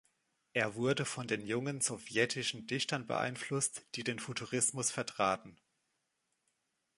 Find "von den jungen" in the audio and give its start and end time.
1.05-1.79